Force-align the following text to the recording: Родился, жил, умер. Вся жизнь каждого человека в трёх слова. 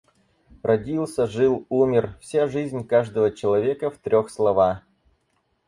Родился, 0.63 1.27
жил, 1.27 1.67
умер. 1.69 2.17
Вся 2.21 2.47
жизнь 2.47 2.87
каждого 2.87 3.29
человека 3.29 3.91
в 3.91 3.99
трёх 3.99 4.31
слова. 4.31 4.81